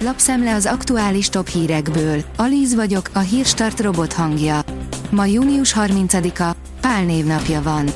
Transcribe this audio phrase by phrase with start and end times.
[0.00, 2.22] lapszemle az aktuális top hírekből.
[2.36, 4.60] Alíz vagyok, a hírstart robot hangja.
[5.10, 7.90] Ma június 30-a, Pál névnapja van.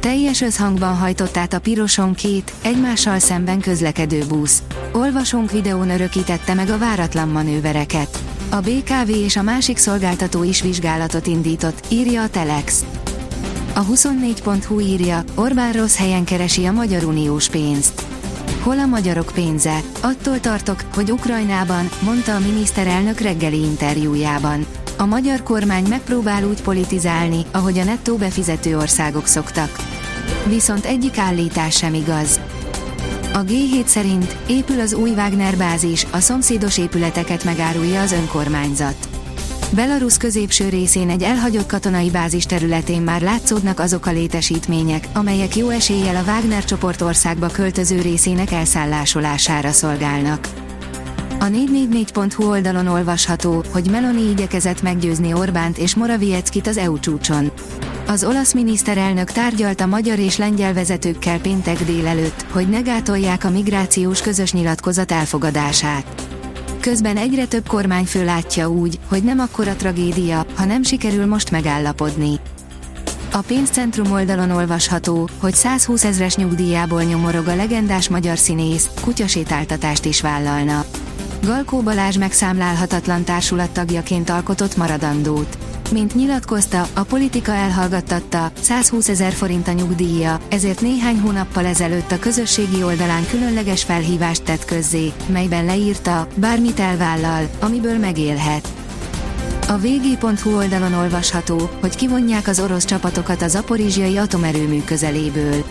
[0.00, 4.62] Teljes összhangban hajtott át a piroson két, egymással szemben közlekedő busz.
[4.92, 8.18] Olvasónk videón örökítette meg a váratlan manővereket.
[8.50, 12.84] A BKV és a másik szolgáltató is vizsgálatot indított, írja a Telex.
[13.74, 18.11] A 24.hu írja, Orbán rossz helyen keresi a Magyar Uniós pénzt.
[18.62, 19.80] Hol a magyarok pénze?
[20.00, 24.66] Attól tartok, hogy Ukrajnában, mondta a miniszterelnök reggeli interjújában.
[24.98, 29.76] A magyar kormány megpróbál úgy politizálni, ahogy a nettó befizető országok szoktak.
[30.46, 32.40] Viszont egyik állítás sem igaz.
[33.32, 39.21] A G7 szerint épül az új Wagner bázis, a szomszédos épületeket megárulja az önkormányzat.
[39.74, 45.68] Belarus középső részén egy elhagyott katonai bázis területén már látszódnak azok a létesítmények, amelyek jó
[45.68, 50.48] eséllyel a Wagner csoport országba költöző részének elszállásolására szolgálnak.
[51.40, 57.52] A 444.hu oldalon olvasható, hogy Meloni igyekezett meggyőzni Orbánt és Moravieckit az EU csúcson.
[58.06, 63.50] Az olasz miniszterelnök tárgyalt a magyar és lengyel vezetőkkel péntek délelőtt, hogy ne gátolják a
[63.50, 66.31] migrációs közös nyilatkozat elfogadását.
[66.82, 72.40] Közben egyre több kormányfő látja úgy, hogy nem akkora tragédia, ha nem sikerül most megállapodni.
[73.32, 80.20] A pénzcentrum oldalon olvasható, hogy 120 ezres nyugdíjából nyomorog a legendás magyar színész, kutyasétáltatást is
[80.20, 80.84] vállalna.
[81.42, 85.58] Galkó Balázs megszámlálhatatlan társulat tagjaként alkotott maradandót.
[85.92, 92.18] Mint nyilatkozta, a politika elhallgattatta, 120 ezer forint a nyugdíja, ezért néhány hónappal ezelőtt a
[92.18, 98.68] közösségi oldalán különleges felhívást tett közzé, melyben leírta, bármit elvállal, amiből megélhet.
[99.68, 105.64] A vg.hu oldalon olvasható, hogy kivonják az orosz csapatokat az aporizsiai atomerőmű közeléből.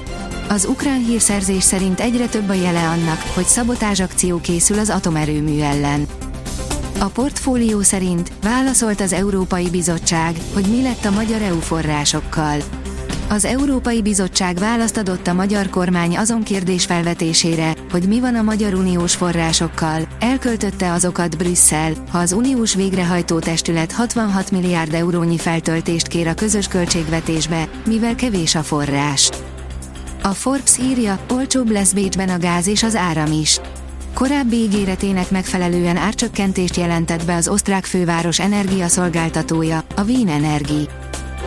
[0.49, 6.07] Az ukrán hírszerzés szerint egyre több a jele annak, hogy szabotázsakció készül az atomerőmű ellen.
[7.01, 12.57] A portfólió szerint válaszolt az Európai Bizottság, hogy mi lett a magyar EU forrásokkal.
[13.29, 18.41] Az Európai Bizottság választ adott a magyar kormány azon kérdés felvetésére, hogy mi van a
[18.41, 26.07] Magyar Uniós forrásokkal, elköltötte azokat Brüsszel, ha az uniós végrehajtó testület 66 milliárd eurónyi feltöltést
[26.07, 29.29] kér a közös költségvetésbe, mivel kevés a forrás.
[30.23, 33.59] A Forbes írja, olcsóbb lesz Bécsben a gáz és az áram is.
[34.21, 40.87] Korábbi ígéretének megfelelően árcsökkentést jelentett be az osztrák főváros energiaszolgáltatója, a Wien Energi.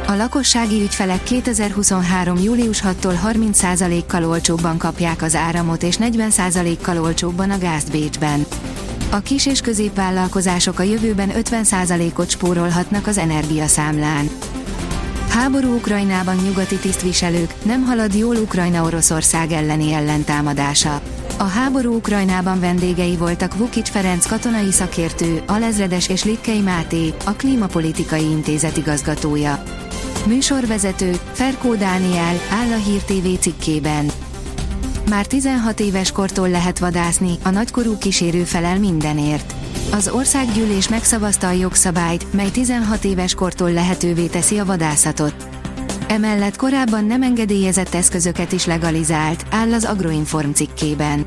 [0.06, 2.38] A lakossági ügyfelek 2023.
[2.38, 8.46] július 6-tól 30%-kal olcsóbban kapják az áramot és 40%-kal olcsóbban a gázt Bécsben.
[9.10, 14.30] A kis és középvállalkozások a jövőben 50%-ot spórolhatnak az energiaszámlán.
[15.28, 21.00] Háború Ukrajnában nyugati tisztviselők, nem halad jól Ukrajna-Oroszország elleni ellentámadása.
[21.38, 28.30] A háború Ukrajnában vendégei voltak Vukic Ferenc katonai szakértő, alezredes és Litkei Máté, a Klímapolitikai
[28.30, 29.62] Intézet igazgatója.
[30.26, 34.10] Műsorvezető, Ferkó Dániel, áll a Hír TV cikkében.
[35.10, 39.54] Már 16 éves kortól lehet vadászni, a nagykorú kísérő felel mindenért.
[39.92, 45.34] Az országgyűlés megszavazta a jogszabályt, mely 16 éves kortól lehetővé teszi a vadászatot.
[46.06, 51.26] Emellett korábban nem engedélyezett eszközöket is legalizált, áll az Agroinform cikkében.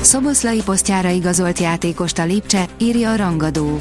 [0.00, 3.80] Szoboszlai posztjára igazolt játékost a Lipcse, írja a rangadó.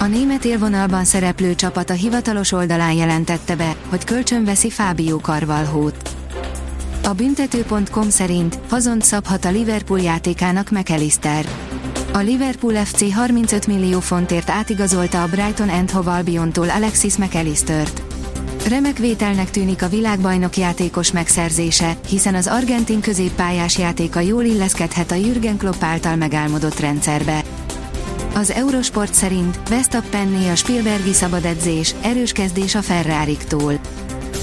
[0.00, 6.16] A német élvonalban szereplő csapat a hivatalos oldalán jelentette be, hogy kölcsönveszi Fábio Karvalhót.
[7.04, 11.44] A büntető.com szerint fazont szabhat a Liverpool játékának McAllister.
[12.12, 18.07] A Liverpool FC 35 millió fontért átigazolta a Brighton and Hove Albiontól Alexis McAllistert.
[18.68, 25.14] Remek vételnek tűnik a világbajnok játékos megszerzése, hiszen az argentin középpályás játéka jól illeszkedhet a
[25.14, 27.44] Jürgen Klopp által megálmodott rendszerbe.
[28.34, 33.80] Az Eurosport szerint Verstappenné a Spielbergi szabadedzés, erős kezdés a Ferrari-tól.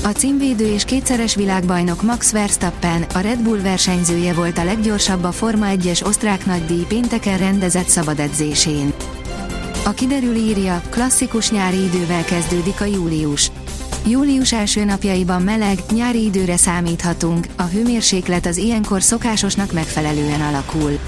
[0.03, 5.31] A címvédő és kétszeres világbajnok Max Verstappen, a Red Bull versenyzője volt a leggyorsabb a
[5.31, 8.93] Forma 1-es osztrák nagydíj pénteken rendezett szabadedzésén.
[9.85, 13.51] A kiderül írja, klasszikus nyári idővel kezdődik a július.
[14.07, 20.99] Július első napjaiban meleg, nyári időre számíthatunk, a hőmérséklet az ilyenkor szokásosnak megfelelően alakul.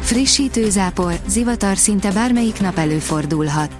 [0.00, 3.70] Frissítő zápor, zivatar szinte bármelyik nap előfordulhat.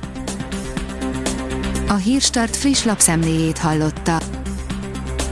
[1.89, 4.21] A Hírstart friss lapszemléjét hallotta.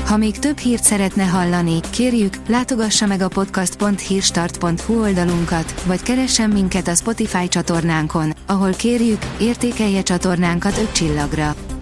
[0.07, 6.89] Ha még több hírt szeretne hallani, kérjük, látogassa meg a podcast.hírstart.hu oldalunkat, vagy keressen minket
[6.89, 11.55] a Spotify csatornánkon, ahol kérjük, értékelje csatornánkat 5 csillagra.